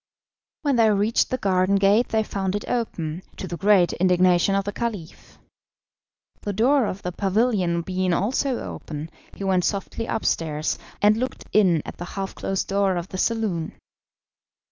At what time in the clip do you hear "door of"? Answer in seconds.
6.53-7.03, 12.67-13.09